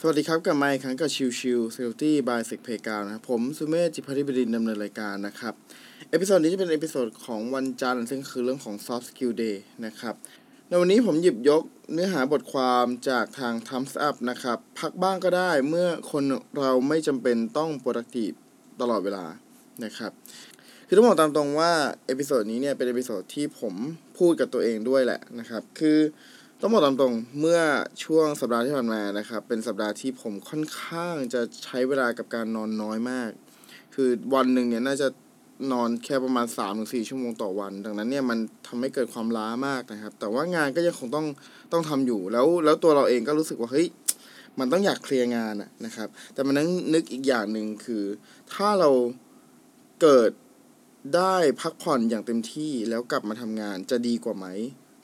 [0.00, 5.54] สวัสดีครับกลับมาอีกครั้งกับ Chill Chill Security by SECPlayground นะครับผมสุเมธจิตภักดีบดินทร์ดำเนินรายการนะครับ
[6.10, 9.56] episode นี้จะเป็น episode ของวันจันทร์ซึ่งคือเรื่องของ Soft Skill Day
[9.86, 10.14] นะครับ
[10.68, 11.62] ในวันนี้ผมหยิบยก
[11.92, 16.24] เนื้อหาบทความจากทาง Thumbs Up นะครับ พักบ้างก็ได้เมื่อคน
[16.58, 18.36] เราไม่จำเป็นต้อง productive
[18.80, 19.26] ตลอดเวลา
[19.84, 20.12] นะครับ
[20.86, 21.72] คือต้องบอกตามตรงว่า
[22.06, 23.74] episode นี้เนี่ยเป็น episode ที่ผม
[24.18, 25.98] พูดกับตัวเองด้วยแหละนะครับ คือ
[26.62, 27.60] ต้องบอกตามตรงเมื่อ
[28.04, 33.30] ช่วงสัปดาห์ที่ผ่านมานะครับ เป็นสัปดาห์ที่ผมค่อนข้างจะใช้เวลากับการนอนน้อยมาก
[33.94, 35.08] คือวันหนึ่งเนี่ยน่าจะ
[35.72, 41.26] นอนแค่ประมาณ3าถึงสชั่วโมงต่อวัน ดังนั้นเนี่ยมันทำให้เกิดความล้ามากนะครับ แต่ว่างานก็ยังคงต้อง
[41.72, 43.86] ต้องทำอยู่แล้วแล้วตัวเราเองก็รู้สึกว่าเฮ้ย
[44.58, 45.54] มันต้องอยากเคลียร์งาน
[45.84, 48.04] นะครับ แต่มันนั่งนึกอีกอย่างหนึ่งคือ
[48.54, 48.90] ถ้าเรา
[50.02, 50.30] เกิด
[51.16, 54.46] ได้พักผ่อนอย่างเต็มที่แล้วกลับมาทำงานจะดีกว่าไหม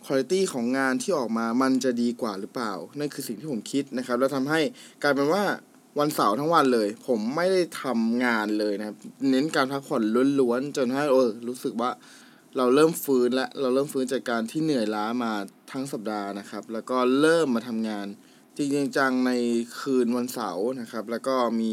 [0.07, 4.61] คุณภาพของงานที่ออกมามันจะดีกว่าหรือเปล่า นั่นคือสิ่งที่ผมคิดนะครับ แล้วทำให้
[5.03, 5.45] กลายเป็นว่า
[5.99, 8.97] วันเสาร์ทั้งวันเลย ผมไม่ได้ทำงานเลยนะครับ
[9.31, 10.03] เน้นการพักผ่อน
[10.41, 11.91] ล้วนๆ จนให้เออรู้สึกว่า
[12.57, 15.33] เราเริ่มฟื้นและเราเริ่มฟื้นจากการที่เหนื่อยล้ามา
[15.73, 18.07] ทั้งสัปดาห์นะครับ แล้วก็เริ่มมาทำงาน
[18.57, 19.33] จริงๆจังใน
[19.81, 21.73] คืนวันเสาร์นะครับ แล้วก็มี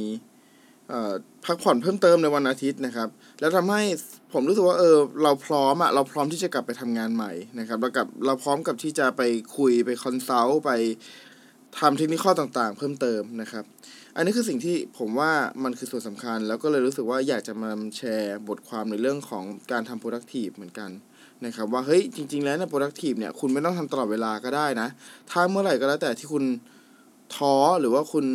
[1.46, 3.82] พักผ่อนเพิ่มเติมในวันอาทิตย์นะครับ แล้วทำให้
[4.34, 9.22] ผมรู้สึกว่าเออเราพร้อมอะเราพร้อมที่จะกลับไปทำงานใหม่นะครับเรากับเราพร้อมกับที่จะไป
[9.58, 10.72] คุยไปคอนซัลท์ไป
[11.80, 13.64] ทำเทคนิคข้อต่างๆ เพิ่มเติมนะครับ
[14.16, 15.32] อันนี้คือสิ่งที่ผมว่า
[15.64, 20.90] มันคือส่วนสำคัญ แล้วก็เลยรู้สึกว่าอยากจะมาแชร์บทความในเรื่องของการทำ productive เหมือนกัน
[21.46, 24.88] นะครับว่าเฮ้ยจริง ๆ แล้วใน productive เนี่ยคุณไม่ต้องทำตลอดเวลาก็ได้นะ
[25.30, 26.44] ถ้าเมื่อไหร่ก็แล้วแต่ที่คุณ
[27.36, 28.26] ท้อหรือว่าคุณ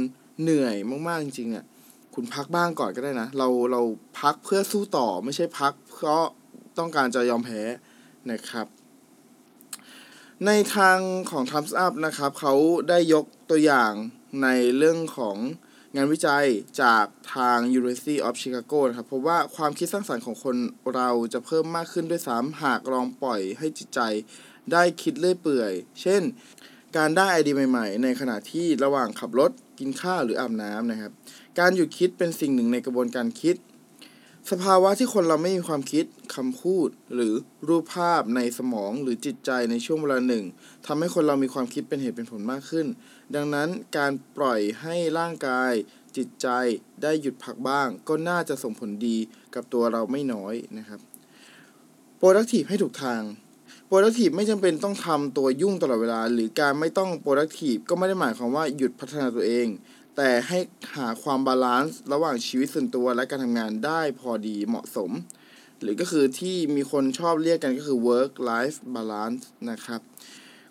[0.43, 0.77] เหนื่อย
[1.09, 1.65] มากๆจริงๆเนี่ย
[2.19, 3.83] คุณพักบ้างก่อนก็ได้นะ เราเรา
[4.21, 6.25] พักเพื่อสู้ต่อไม่ใช่พักเพราะ
[6.79, 7.63] ต้องการจะยอมแพ้
[8.31, 8.67] นะครับ
[10.47, 10.99] ในทาง
[11.31, 12.55] ของ Thumbs Up นะครับเขา
[12.89, 13.93] ได้ยกตัวอย่าง
[14.43, 15.37] ในเรื่องของ
[15.95, 16.47] งานวิจัย
[16.83, 17.05] จาก
[17.35, 20.57] ทาง University of Chicago นะครับพบว่าความคิดสร้างสรรค์ของคน
[20.95, 24.01] เราจะเพิ่มมากขึ้นด้วยซ้ำหากลองปล่อยให้จิตใจ
[24.73, 26.23] ได้คิดเลื่อยเปื่อย เช่น
[26.97, 31.13] การได้ไอเดียใหม่ ๆ ในขณะที่ระหว่างขับรถกินข้าวหรืออาบน้ำนะครับ
[31.59, 33.57] การหยุดคิดเป็นสิ่งหนึ่งในกระบวนการคิด
[34.51, 37.35] สภาวะที่คนเราไม่มีความคิดคำพูด หรือ
[37.69, 40.45] รูปภาพในสมองหรือจิตใจในช่วงเวลาหนึ่ง
[40.87, 42.87] ทำให้คนเรามีความคิดเป็นเหตุเป็นผลมากขึ้น
[43.35, 45.73] ดังนั้นการปล่อยให้ร่างกาย
[46.17, 46.49] จิตใจ
[47.03, 49.17] ได้หยุดพักบ้าง ก็น่าจะส่งผลดี
[49.55, 51.01] กับตัวเราไม่น้อยนะครับ
[52.21, 53.23] productive ให้ถูกทาง
[53.89, 59.69] productive ไม่จำเป็นต้องทำตัวยุ่งตลอดเวลา หรือการไม่ต้อง productive ก็ไม่ได้หมายความว่าหยุดพัฒนาตัวเอง
[60.17, 60.59] แต่ให้
[60.97, 65.11] หาความ balance ระหว่างชีวิตส่วนตัวและการทำงานได้พอดีเหมาะสม
[65.81, 70.01] หรือก็คือที่มีคนชอบเรียกกันก็คือ work life balance นะครับ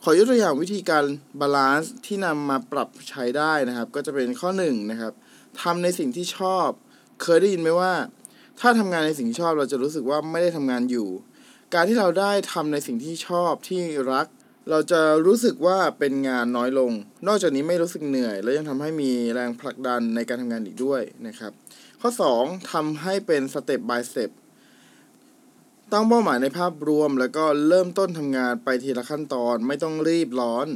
[0.03, 1.03] ขอยกตัวอย่างวิธีการ
[1.39, 5.13] balance ที่นำมาปรับใช้ได้นะครับ ก็จะเป็นข้อ1นะครับ
[5.61, 6.69] ทำในสิ่งที่ชอบ
[7.23, 7.93] เคยได้ยินไหมว่า
[8.59, 11.09] ถ้าทำงานในสิ่งที่ชอบเราจะรู้สึกว่าไม่ได้ทำงานอยู่
[11.73, 13.81] การที่เราได้ทำในสิ่งที่ชอบที่
[14.11, 14.27] รัก
[14.69, 16.91] เราจะรู้สึกว่าเป็นงานน้อยลง
[17.27, 21.51] นอกจากนี้ไม่รู้สึกเหนื่อย และยังทำให้มีแรงผลักดันในการทำงานอีกด้วยนะครับ
[22.01, 22.09] ข้อ
[22.39, 24.29] 2ทำให้เป็นสเต็ป by สเต็ป
[25.91, 30.67] ตั้งเป้าหมายในภาพรวม แล้วก็เริ่มต้นทำงานไปทีละขั้นตอนไม่ต้องรีบร้อน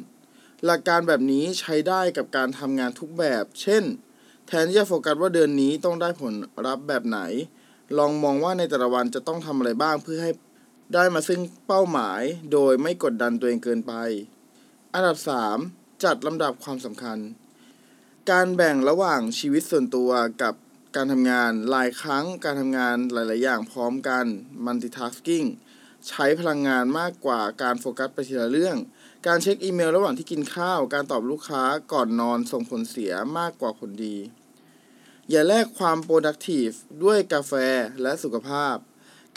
[0.66, 3.84] หลักการแบบนี้ใช้ได้กับการทำงานทุกแบบ เช่น
[4.48, 6.34] แทนที่จะโฟกัสว่าเดือนนี้ต้องได้ผล
[6.66, 7.20] รับแบบไหน
[7.98, 10.32] ลองมองว่าในแต่ละวันจะต้องทำอะไรบ้างเพื่อให้
[10.94, 13.94] ได้มาซึ่งเป้าหมายโดยไม่กดดันตัวเองเกินไป
[14.94, 15.18] อันดับ
[15.60, 17.18] 3 จัดลำดับความสำคัญ
[18.32, 20.12] การแบ่งระหว่างชีวิตส่วนตัว
[20.42, 20.54] กับ
[20.96, 24.26] การทำงานหลายครั้งการทำงานหลาย ๆ อย่างพร้อมกัน
[24.66, 25.48] multitasking
[26.08, 28.78] ใช้พลังงานมากกว่าการโฟกัสไปทีละเรื่อง
[29.28, 31.64] การเช็คอีเมลระหว่างที่กินข้าว การตอบลูกค้า
[31.94, 34.18] ก่อนนอนส่งผลเสียมากกว่าผลดี
[35.30, 37.54] อย่าแลกความ productive ด้วยกาแฟ
[38.02, 38.76] และสุขภาพ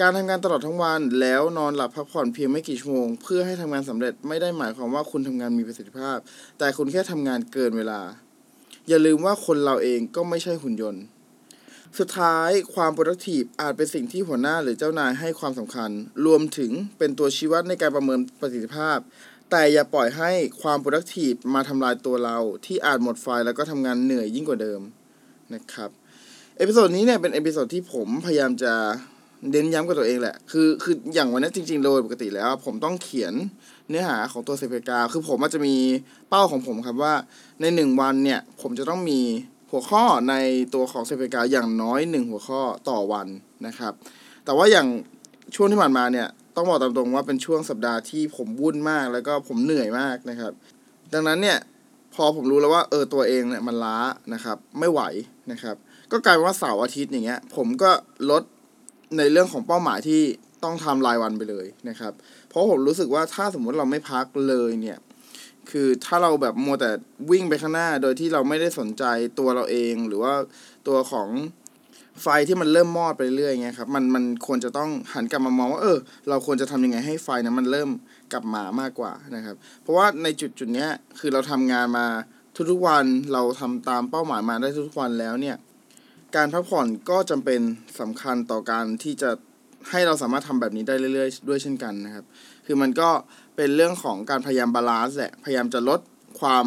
[0.00, 6.19] การทำงานตลอดทั้งวันแล้วนอนหลับพักผ่อนเพียงไม่กี่ชั่วโมง เพื่อให้ทำงานสำเร็จไม่ได้หมายความว่าคุณทำงานมีประสิทธิภาพ
[6.58, 8.00] แต่คุณแค่ทำงานเกินเวลา
[8.88, 11.02] อย่าลืมว่าคนเราเองก็ไม่ใช่หุ่นยนต์
[11.99, 15.90] สุดท้ายความ productive อาจเป็นสิ่งที่หัวหน้าหรือเจ้านายให้ความสำคัญ
[16.26, 18.99] รวมถึงเป็นตัวชี้วัดในการประเมินประสิทธิภาพ
[19.50, 20.31] แต่อย่าปล่อยให้
[20.62, 24.81] ความ productive มาทำลายตัวเรา ที่อาจหมดไฟแล้วก็ทำงานเหนื่อยยิ่งกว่าเดิม
[25.55, 25.90] นะครับ
[26.56, 28.75] episode นี้เนี่ยเป็น episode ที่ผมพยายามจะ
[29.50, 33.34] เน้นย้ำกับตัวเองแหละ คือ คืออย่างวันนี้จริง ๆ โดยปกติแล้ว ผมต้องเขียน
[33.88, 35.76] เนื้อหาของตัวเซฟกา คือผมอาจจะมี
[36.28, 37.14] เป้าของผมครับว่า
[37.60, 39.20] ในหนึ่งวันเนี่ย ผมจะต้องมี
[39.70, 40.34] หัวข้อใน
[40.74, 43.26] ตัวของเซฟกาอย่างน้อยหนึ่งหัวข้อต่อวัน
[43.66, 43.92] นะครับ
[44.44, 44.86] แต่ว่าอย่าง
[45.54, 50.52] ช่วงที่ผ่านมาเนี่ย ต้องบอกตามตรงว่าเป็นช่วงสัปดาห์ที่ผมวุ่นมากแล้วก็ผมเหนื่อยมากนะครับ
[51.12, 51.58] ดังนั้นเนี่ย
[52.14, 53.98] พอผมรู้แล้วว่าเออตัวเองเนี่ยมันล้า
[54.34, 55.00] นะครับ ไม่ไหว
[55.52, 55.76] นะครับ
[56.12, 57.90] ก็กลายเป็นว่าเสาร์อาทิตย์อย่างเงี้ย ผมก็
[58.30, 58.42] ลด
[59.19, 60.20] ในเรื่องของเป้าหมายที่
[60.64, 62.12] ต้องทำรายวันไปเลยนะครับ
[62.49, 64.99] เพราะผมรู้สึกว่าถ้าสมมติเราไม่พักเลยเนี่ย
[65.70, 66.91] คือถ้าเราแบบมัวแต่
[67.31, 69.05] วิ่งไปข้างหน้า โดยที่เราไม่ได้สนใจ
[69.38, 70.35] ตัวเราเองหรือว่า
[70.88, 71.29] ตัวของ
[72.23, 75.99] ไฟที่มันเริ่มมอดไปเรื่อยๆเงี้ยครับมันมันควรจะต้องหันกลับมามองว่าเออ
[76.29, 77.91] เราควรจะทำยังไงให้ไฟนะมันเริ่ม
[78.32, 82.06] กลับมามากกว่านะครับ เพราะว่าในจุดจุดเนี้ยคือเราทำงานมา
[82.70, 85.56] ทุกๆวันเราทำตามเป้าหมายมาได้ทุกวันแล้วเนี่ย
[86.37, 87.61] การพักผ่อนก็จำเป็น
[88.00, 89.31] สำคัญต่อการที่จะ
[89.90, 92.25] ให้เราสามารถทำแบบนี้ได้เรื่อยๆ ด้วยเช่นกันนะครับ
[92.67, 93.08] คือมันก็
[93.56, 96.00] เป็นเรื่องของการพยายาม balance แหละ พยายามจะลด
[96.40, 96.64] ความ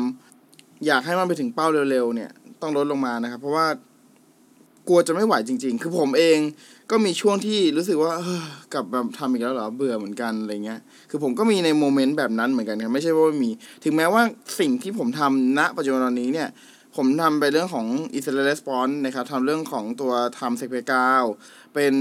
[0.86, 2.32] อยากให้มันไปถึงเป้าเร็วๆ เนี่ย
[2.62, 3.68] ต้องลดลงมานะครับ เพราะว่า
[4.88, 6.38] กลัวจะไม่ไหวจริง ๆ คือผมเอง
[6.92, 8.12] ก็มีช่วงที่รู้สึกว่า
[8.74, 10.80] กลับมาทำอีกแล้วเหรอ เบื่อเหมือนกันอะไรเงี้ย
[11.10, 13.52] คือผมก็มีใน moment แบบนั้นเหมือนกันครับ ไม่ใช่ว่าไม่มี
[13.84, 14.22] ถึงแม้ว่า
[14.60, 16.48] สิ่งที่ผมทำณปัจจุบันตอนนี้เนี่ย
[16.96, 17.88] ผมทำไปเรื่องของ
[18.18, 21.24] i s r a e l Response นะครับทำเรื่องของตัวทำ SECPlayground
[21.74, 21.94] เป็น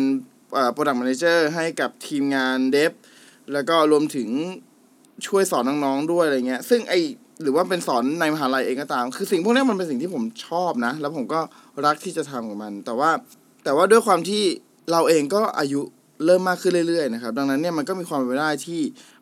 [0.54, 2.92] เอ่อ Product Manager ให้กับทีมงาน dev
[3.52, 4.28] แล้วก็รวมถึง
[5.26, 6.94] ช่วยสอนน้องๆด้วยอะไรเงี้ย ซึ่งไอ
[7.42, 11.40] หรือว่าเป็นสอนในมหาลัยเองก็ตาม คือสิ่งพวกนี้มันเป็นสิ่งที่ผมชอบนะ แล้วผมก็
[11.86, 13.10] รักที่จะทำกับมัน แต่ว่า
[13.64, 14.42] แต่ว่าด้วยความที่
[14.90, 15.80] เราเองก็อายุ
[16.24, 18.80] เริ่มมากขึ้นเรื่อยๆนะครับ ดังนั้นเนี่ยมันก็มีความเป็นไปได้ที่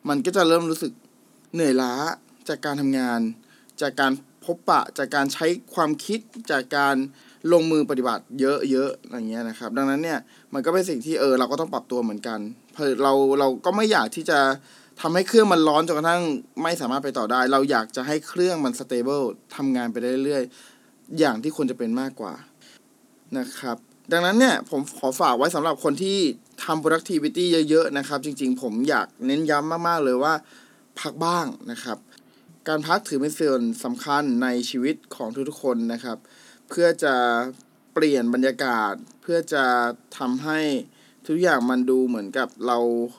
[0.09, 0.93] มันก็จะเริ่มรู้สึก
[1.55, 1.93] เหนื่อยล้า
[2.49, 3.21] จากการทำงาน
[3.81, 4.13] จากการ
[4.45, 6.97] พบปะจากการใช้ความคิดจากการ
[7.53, 8.47] ลงมือปฏิบัติเย
[8.83, 10.19] อะๆอย่างเงี้ยนะครับ ดังนั้นเนี่ย
[10.55, 12.39] มันก็เป็นสิ่งที่เออเราก็ต้องปรับตัวเหมือนกัน
[12.73, 14.39] เพราะเราเราก็ไม่อยากที่จะ
[15.01, 16.23] ทำให้เครื่องมันร้อนจนกระทั่ง
[16.63, 19.21] ไม่สามารถไปต่อได้ เราอยากจะให้เครื่องมันสเตเบิล
[19.57, 22.35] ทำงานไปเรื่อยๆ อย่างที่ควรจะเป็นมากกว่า
[23.39, 23.77] นะครับ
[24.13, 26.19] ดังนั้นเนี่ยผมขอฝากไว้สำหรับคนที่
[26.65, 30.35] ทำ productivity เยอะๆนะครับ จริงๆ ผมอยากเน้นย้ำมากๆเลยว่า
[31.01, 31.99] พักบ้างนะครับ
[32.69, 36.19] การพักถือเป็นส่วนสำคัญในชีวิตของทุกๆคนนะครับ
[36.69, 37.15] เพื่อจะ
[37.95, 39.65] เปลี่ยนบรรยากาศ เพื่อจะ
[40.19, 40.61] ทำให้
[41.29, 42.79] ทุกอย่างมันดูเหมือนกับเรา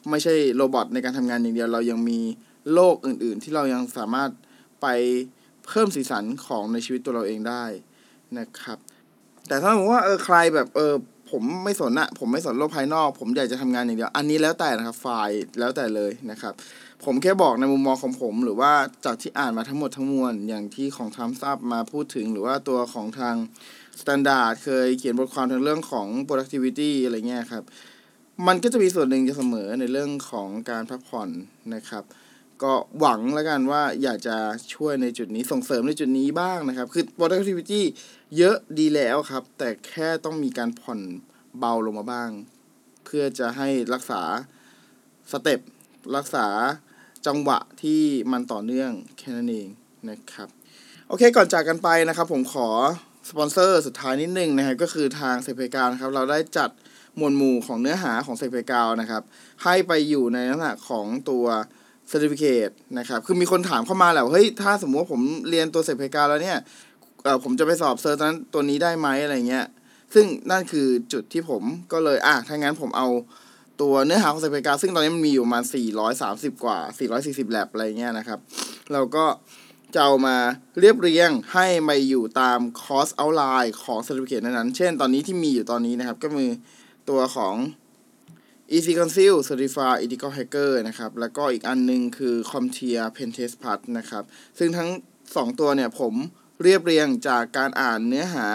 [0.09, 2.19] ไม่ใช่โรบอทในการทำงานอย่างเดียว เรายังมี
[2.73, 4.29] โลกอื่นๆ ที่เรายังสามารถ
[4.81, 4.87] ไป
[5.67, 7.65] เพิ่มสีสันของในชีวิตตัวเราเองได้
[8.39, 8.77] นะครับ
[9.47, 10.93] แต่ถ้าสมมติว่าเออใครแบบเออ
[11.31, 15.29] ผมไม่สนอะผมไม่สนโลกภายนอก ผมอยากจะทำงานอย่างเดียว อันนี้แล้วแต่นะครับฝ่าย
[15.59, 16.53] แล้วแต่เลยนะครับ
[17.05, 18.71] ผมแค่บอกในมุมมองของผม หรือว่า
[19.05, 23.35] จากที่อ่านมาทั้งหมดทั้งมวลอย่างที่ของท i ม e ั Up มาพูดถึง หรือว่าตัวของทาง
[24.01, 27.63] Standard เคยเขียนบทความทางเรื่องของ productivity อะไรเงี้ยครับ
[28.47, 31.29] มันก็จะมีส่วนหนึ่งจะเสมอในเรื่องของการพักผ่อน
[31.75, 32.03] นะครับ
[32.63, 34.37] ก็หวังแล้วกันว่าอยากจะ
[34.75, 37.81] ช่วยในจุดนี้ส่งเสริมในจุดนี้บ้างนะครับ คือ productivity
[38.37, 40.99] เยอะดีแล้วครับ แต่แค่ต้องมีการผ่อน
[41.59, 42.29] เบาลงมาบ้าง
[43.05, 44.21] เพื่อจะให้รักษา
[45.31, 45.59] step
[46.15, 46.47] รักษา
[47.27, 49.67] จังหวะที่มันต่อเนื่องแค่นั้นเอง
[50.09, 50.47] นะครับ
[51.07, 52.67] โอเคก่อนจากกันไปนะครับ ผมขอ
[53.29, 56.69] สปอนเซอร์สุดท้ายนิดนึงนะครับก็คือทางเซเพกานะครับเราได้จัด
[57.17, 59.23] หมวดหมู่ของเนื้อหาของเซเพกานะครับ
[59.63, 61.45] ให้ไปอยู่ในลักษณะของตัว
[62.11, 66.57] Certificate นะครับคือมีคนถามเข้ามาแหละเฮ้ยถ้าสมมติว่าผมเรียนตัวเซเพกาแล้วเนี่ย
[67.43, 69.65] ผมจะไปสอบ cert นั้นตัวนี้ได้ไหมอะไรเงี้ย
[70.13, 73.07] ซึ่งนั่นคือจุดที่ผมก็เลยอะถ้างั้นผมเอา
[73.81, 75.59] ตัวเนื้อหาของเซเพกาซึ่งตอนนี้มันมีอยู่มา
[76.11, 76.77] 430 กว่า
[77.13, 78.39] 440แลบอะไรเงี้ยนะครับ
[78.91, 79.25] เราก็
[79.93, 80.35] จะเอามา
[80.79, 86.47] เรียบเรียงให้มาอยู่ตามคอสเอาไลน์ของ Certificate นั้นๆ เช่นตอนนี้ที่มีอยู่ตอนนี้นะครับ ก็มี
[87.09, 87.55] ตัวของ
[88.75, 94.23] Easy Conceal Certified Ethical Hacker นะครับ แล้วก็อีกอันนึงคือ CompTIA Pentest Plus นะครับ
[94.59, 94.89] ซึ่งทั้ง
[95.23, 96.13] 2 ตัวเนี่ยผม
[96.63, 98.47] เรียบเรียงจากการอ่านเนื้อหา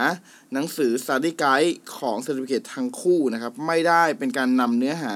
[0.53, 5.15] หนังสือ Study Guide ของ Certificate ทั้งคู่นะครับ ไม่ได้เป็นการนำเนื้อหา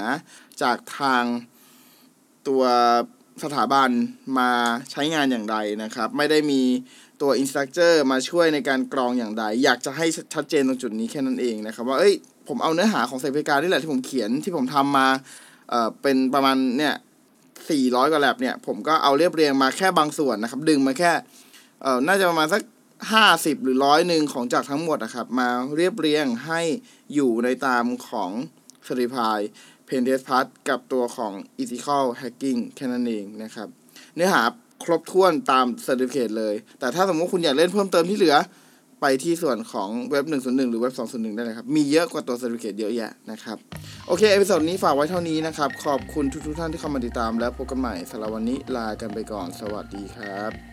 [0.61, 1.23] จากทาง
[2.47, 2.63] ตัว
[3.43, 3.89] สถาบัน
[4.37, 4.49] มา
[4.91, 6.61] ใช้งานอย่างใดนะครับ ไม่ได้มี
[7.21, 12.13] ตัว instructor มาช่วยในการกรองอย่างใด อยากจะให้ชัดเจนตรงจุดนี้แค่นั้นเองนะครับ ว่าเอ้ย
[12.47, 15.07] ผมเอาเนื้อหาของไซเพกาที่แหละที่ผมเขียนที่ผมทำมา
[15.69, 16.93] เอ่อเป็นประมาณเนี่ย
[17.69, 21.11] สี่ร้อยกว่าแลบเนี่ย ผมก็เอาเรียบเรียงมาแค่บางส่วนนะครับ ดึงมาแค่
[21.83, 22.61] เอ่อน่าจะประมาณสัก
[23.11, 26.61] ห้าสิบหรือร้อยหนึ่งของจากทั้งหมดนะครับ มาเรียบเรียงให้
[27.13, 28.31] อยู่ในตามของ
[28.87, 29.45] Certified
[29.87, 33.67] PenTest Plus กับตัวของ Ethical Hacking แค่นั้นเองนะครับ
[34.15, 34.43] เนื้อหา
[34.83, 38.35] ครบถ้วนตาม Certificate เลย แต่ถ้าสมมติคุณอยากเล่นเพิ่มเติมที่เหลือ
[39.01, 43.57] ไปที่ส่วนของเว็บ 101 หรือเว็บ 201 ได้เลยครับ มีเยอะกว่าตัว Certificate เยอะแยะนะครับ
[44.07, 50.72] โอเค episode นี้ฝากไว้เท่านี้นะครับ ขอบคุณทุกๆท่านที่เข้ามาติดตาม แล้วพบกันใหม่สำหรับวันนี้ลากันไปก่อน สวัสดีครับ